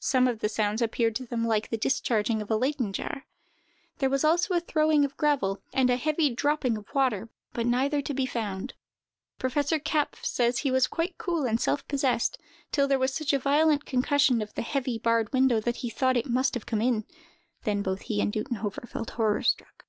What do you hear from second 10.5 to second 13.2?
that he was quite cool and self possessed, till there was